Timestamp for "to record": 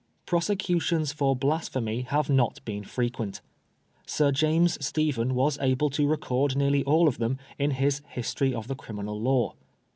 5.91-6.55